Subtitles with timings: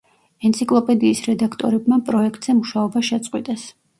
[0.47, 3.71] ენციკლოპედიის რედაქტორებმა პროექტზე მუშაობა შეწყვიტეს.